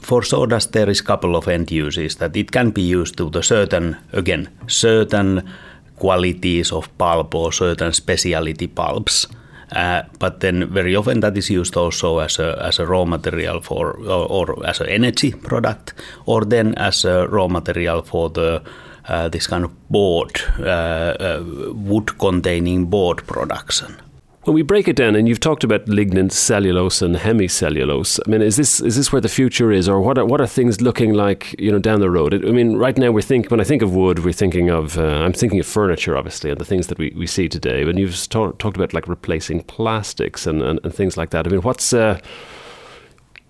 for 0.00 0.22
sawdust, 0.22 0.72
there 0.72 0.90
is 0.90 1.00
a 1.00 1.04
couple 1.04 1.36
of 1.36 1.48
end 1.48 1.70
uses 1.70 2.16
that 2.16 2.36
it 2.36 2.52
can 2.52 2.70
be 2.70 2.82
used 2.82 3.16
to 3.16 3.30
the 3.30 3.42
certain 3.42 3.96
again 4.12 4.48
certain 4.66 5.48
qualities 5.96 6.72
of 6.72 6.88
pulp 6.98 7.34
or 7.34 7.52
certain 7.52 7.92
specialty 7.92 8.66
pulps. 8.66 9.26
Uh, 9.72 10.02
but 10.18 10.40
then 10.40 10.68
very 10.68 10.96
often 10.96 11.20
that 11.20 11.36
is 11.36 11.50
used 11.50 11.76
also 11.76 12.18
as 12.18 12.38
a, 12.38 12.60
as 12.62 12.78
a 12.78 12.86
raw 12.86 13.04
material 13.04 13.60
for 13.60 13.92
or, 13.98 14.26
or 14.26 14.66
as 14.66 14.80
an 14.80 14.88
energy 14.88 15.32
product 15.32 15.94
or 16.26 16.44
then 16.44 16.74
as 16.74 17.04
a 17.04 17.28
raw 17.28 17.46
material 17.48 18.02
for 18.02 18.28
the 18.30 18.62
uh, 19.08 19.28
this 19.28 19.46
kind 19.46 19.64
of 19.64 19.88
board 19.88 20.40
uh, 20.58 21.14
uh 21.20 21.42
wood 21.72 22.18
containing 22.18 22.86
board 22.86 23.24
production 23.26 23.96
when 24.44 24.54
we 24.54 24.62
break 24.62 24.88
it 24.88 24.96
down, 24.96 25.14
and 25.16 25.28
you've 25.28 25.40
talked 25.40 25.64
about 25.64 25.84
lignin, 25.84 26.32
cellulose, 26.32 27.02
and 27.02 27.16
hemicellulose. 27.16 28.18
I 28.26 28.30
mean, 28.30 28.40
is 28.40 28.56
this 28.56 28.80
is 28.80 28.96
this 28.96 29.12
where 29.12 29.20
the 29.20 29.28
future 29.28 29.70
is, 29.70 29.86
or 29.88 30.00
what 30.00 30.16
are 30.16 30.24
what 30.24 30.40
are 30.40 30.46
things 30.46 30.80
looking 30.80 31.12
like, 31.12 31.54
you 31.58 31.70
know, 31.70 31.78
down 31.78 32.00
the 32.00 32.10
road? 32.10 32.32
I 32.32 32.50
mean, 32.50 32.76
right 32.76 32.96
now 32.96 33.10
we 33.10 33.20
think 33.20 33.50
when 33.50 33.60
I 33.60 33.64
think 33.64 33.82
of 33.82 33.94
wood, 33.94 34.24
we're 34.24 34.32
thinking 34.32 34.70
of 34.70 34.98
uh, 34.98 35.02
I'm 35.02 35.34
thinking 35.34 35.60
of 35.60 35.66
furniture, 35.66 36.16
obviously, 36.16 36.50
and 36.50 36.58
the 36.58 36.64
things 36.64 36.86
that 36.86 36.98
we, 36.98 37.12
we 37.16 37.26
see 37.26 37.48
today. 37.48 37.84
But 37.84 37.98
you've 37.98 38.28
talk, 38.30 38.58
talked 38.58 38.76
about 38.76 38.94
like 38.94 39.08
replacing 39.08 39.64
plastics 39.64 40.46
and, 40.46 40.62
and, 40.62 40.80
and 40.84 40.94
things 40.94 41.18
like 41.18 41.30
that. 41.30 41.46
I 41.46 41.50
mean, 41.50 41.60
what's 41.60 41.92
uh, 41.92 42.18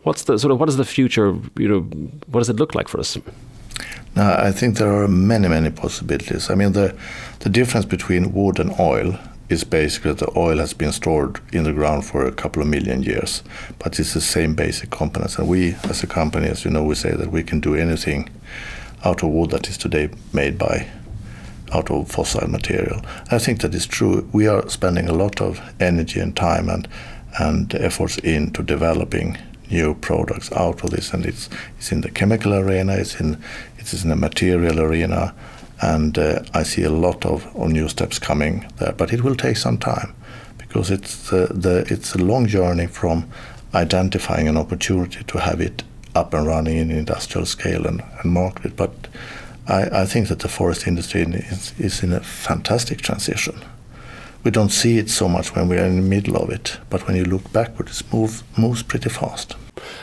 what's 0.02 0.24
the 0.24 0.38
sort 0.38 0.50
of 0.50 0.58
what 0.58 0.68
is 0.68 0.76
the 0.76 0.84
future? 0.84 1.36
You 1.56 1.68
know, 1.68 1.80
what 2.26 2.40
does 2.40 2.48
it 2.48 2.56
look 2.56 2.74
like 2.74 2.88
for 2.88 2.98
us? 2.98 3.16
Now, 4.16 4.34
I 4.42 4.50
think 4.50 4.76
there 4.78 4.92
are 4.92 5.06
many, 5.06 5.46
many 5.46 5.70
possibilities. 5.70 6.50
I 6.50 6.56
mean, 6.56 6.72
the 6.72 6.96
the 7.40 7.48
difference 7.48 7.86
between 7.86 8.32
wood 8.32 8.58
and 8.58 8.72
oil 8.80 9.16
is 9.50 9.64
basically 9.64 10.12
that 10.12 10.24
the 10.24 10.38
oil 10.38 10.58
has 10.58 10.72
been 10.72 10.92
stored 10.92 11.40
in 11.52 11.64
the 11.64 11.72
ground 11.72 12.06
for 12.06 12.24
a 12.24 12.32
couple 12.32 12.62
of 12.62 12.68
million 12.68 13.02
years, 13.02 13.42
but 13.80 13.98
it's 13.98 14.14
the 14.14 14.20
same 14.20 14.54
basic 14.54 14.90
components. 14.90 15.36
And 15.38 15.48
we, 15.48 15.74
as 15.84 16.02
a 16.02 16.06
company, 16.06 16.48
as 16.48 16.64
you 16.64 16.70
know, 16.70 16.84
we 16.84 16.94
say 16.94 17.10
that 17.10 17.32
we 17.32 17.42
can 17.42 17.60
do 17.60 17.74
anything 17.74 18.30
out 19.04 19.22
of 19.22 19.30
wood 19.30 19.50
that 19.50 19.68
is 19.68 19.76
today 19.76 20.08
made 20.32 20.56
by 20.56 20.86
out 21.72 21.90
of 21.90 22.10
fossil 22.10 22.48
material. 22.48 23.00
I 23.30 23.38
think 23.38 23.60
that 23.60 23.74
is 23.74 23.86
true. 23.86 24.28
We 24.32 24.46
are 24.46 24.68
spending 24.68 25.08
a 25.08 25.12
lot 25.12 25.40
of 25.40 25.60
energy 25.80 26.20
and 26.20 26.34
time 26.36 26.68
and 26.68 26.88
and 27.38 27.72
efforts 27.76 28.18
into 28.18 28.62
developing 28.62 29.38
new 29.70 29.94
products 29.94 30.50
out 30.52 30.82
of 30.82 30.90
this, 30.90 31.12
and 31.12 31.24
it's 31.24 31.48
it's 31.78 31.92
in 31.92 32.00
the 32.00 32.10
chemical 32.10 32.54
arena, 32.54 32.94
it's 32.94 33.20
in 33.20 33.34
it 33.78 33.92
is 33.92 34.02
in 34.02 34.10
the 34.10 34.16
material 34.16 34.80
arena, 34.80 35.34
and 35.82 36.18
uh, 36.18 36.42
I 36.54 36.62
see 36.62 36.82
a 36.82 36.90
lot 36.90 37.24
of, 37.24 37.46
of 37.56 37.70
new 37.70 37.88
steps 37.88 38.18
coming 38.18 38.70
there. 38.78 38.92
But 38.92 39.12
it 39.12 39.22
will 39.22 39.36
take 39.36 39.56
some 39.56 39.78
time 39.78 40.14
because 40.58 40.90
it's 40.90 41.32
uh, 41.32 41.48
the 41.50 41.86
it's 41.88 42.14
a 42.14 42.18
long 42.18 42.46
journey 42.46 42.86
from 42.86 43.28
identifying 43.74 44.48
an 44.48 44.56
opportunity 44.56 45.24
to 45.24 45.38
have 45.38 45.60
it 45.60 45.82
up 46.14 46.34
and 46.34 46.46
running 46.46 46.76
in 46.76 46.90
industrial 46.90 47.46
scale 47.46 47.86
and, 47.86 48.02
and 48.22 48.32
market. 48.32 48.76
But 48.76 48.92
I, 49.66 50.02
I 50.02 50.06
think 50.06 50.28
that 50.28 50.40
the 50.40 50.48
forest 50.48 50.86
industry 50.86 51.22
is, 51.22 51.72
is 51.78 52.02
in 52.02 52.12
a 52.12 52.20
fantastic 52.20 53.00
transition. 53.00 53.60
We 54.42 54.50
don't 54.50 54.70
see 54.70 54.98
it 54.98 55.10
so 55.10 55.28
much 55.28 55.54
when 55.54 55.68
we're 55.68 55.84
in 55.84 55.96
the 55.96 56.02
middle 56.02 56.36
of 56.36 56.50
it, 56.50 56.78
but 56.88 57.06
when 57.06 57.16
you 57.16 57.24
look 57.24 57.52
backward, 57.52 57.90
it 57.90 58.02
move, 58.12 58.42
moves 58.56 58.82
pretty 58.82 59.10
fast. 59.10 59.54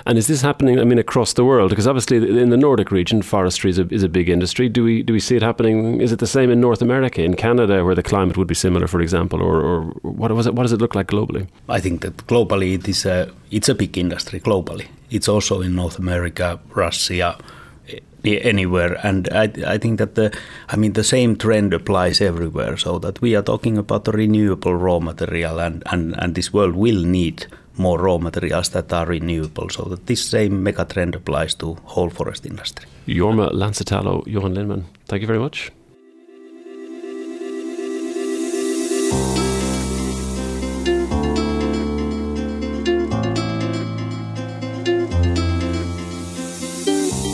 And 0.06 0.18
is 0.18 0.28
this 0.28 0.42
happening? 0.42 0.80
I 0.80 0.84
mean, 0.84 1.00
across 1.00 1.34
the 1.34 1.44
world? 1.44 1.70
Because 1.70 1.88
obviously, 1.88 2.18
in 2.18 2.50
the 2.50 2.58
Nordic 2.58 2.92
region, 2.92 3.22
forestry 3.22 3.70
is 3.70 3.80
a, 3.80 3.88
is 3.94 4.04
a 4.04 4.10
big 4.10 4.30
industry. 4.30 4.70
Do 4.70 4.84
we 4.84 5.04
do 5.04 5.14
we 5.14 5.20
see 5.20 5.36
it 5.36 5.42
happening? 5.42 6.02
Is 6.02 6.12
it 6.12 6.20
the 6.20 6.28
same 6.28 6.50
in 6.50 6.60
North 6.62 6.82
America, 6.82 7.24
in 7.24 7.36
Canada, 7.36 7.84
where 7.84 7.96
the 7.96 8.04
climate 8.04 8.38
would 8.38 8.48
be 8.48 8.56
similar, 8.56 8.88
for 8.88 9.02
example, 9.02 9.42
or, 9.42 9.62
or 9.62 9.82
what 10.02 10.32
was 10.32 10.48
it? 10.48 10.56
What 10.56 10.64
does 10.64 10.74
it 10.74 10.82
look 10.82 10.96
like 10.96 11.08
globally? 11.08 11.48
I 11.70 11.80
think 11.80 12.02
that 12.02 12.18
globally 12.28 12.74
it 12.74 12.88
is 12.88 13.06
a 13.06 13.32
it's 13.52 13.70
a 13.70 13.76
big 13.76 13.98
industry 13.98 14.40
globally. 14.40 14.88
It's 15.10 15.28
also 15.28 15.62
in 15.62 15.76
North 15.76 16.00
America, 16.00 16.60
Russia, 16.76 17.38
eh, 17.88 18.40
anywhere 18.42 19.00
and 19.04 19.30
I, 19.32 19.44
I 19.66 19.78
think 19.78 20.00
that 20.00 20.16
the 20.16 20.38
i 20.68 20.76
mean 20.76 20.94
the 20.94 21.04
same 21.04 21.38
trend 21.38 21.74
applies 21.74 22.20
everywhere 22.20 22.76
so 22.76 23.00
that 23.00 23.22
we 23.22 23.36
are 23.36 23.44
talking 23.44 23.78
about 23.78 24.04
the 24.04 24.12
renewable 24.12 24.76
raw 24.76 25.00
material 25.00 25.60
and 25.60 25.84
and, 25.86 26.14
and 26.18 26.36
this 26.36 26.52
world 26.52 26.76
will 26.76 27.04
need 27.04 27.48
more 27.78 28.00
raw 28.00 28.18
materials 28.18 28.70
that 28.70 28.92
are 28.94 29.06
renewable. 29.06 29.70
So 29.70 29.84
that 29.84 30.06
this 30.06 30.26
same 30.26 30.64
mega 30.64 30.86
trend 30.86 31.16
applies 31.16 31.56
to 31.56 31.76
whole 31.84 32.10
forest 32.10 32.46
industry. 32.46 32.88
Jorma 33.08 33.52
lansitalo 33.52 34.24
johan 34.28 34.54
lindman 34.54 34.86
thank 35.08 35.22
you 35.22 35.28
very 35.28 35.40
much. 35.40 35.72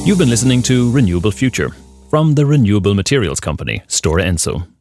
You've 0.06 0.18
been 0.18 0.30
listening 0.30 0.62
to 0.64 0.92
Renewable 0.92 1.32
Future 1.32 1.70
from 2.10 2.36
the 2.36 2.46
renewable 2.46 2.94
materials 2.94 3.40
company 3.40 3.82
Stora 3.88 4.26
Enso. 4.26 4.73